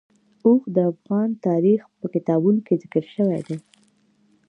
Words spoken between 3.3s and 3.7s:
دی.